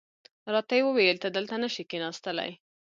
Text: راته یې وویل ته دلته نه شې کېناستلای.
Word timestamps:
راته 0.53 0.73
یې 0.77 0.81
وویل 0.85 1.17
ته 1.23 1.27
دلته 1.35 1.55
نه 1.63 1.69
شې 1.73 1.83
کېناستلای. 1.91 2.51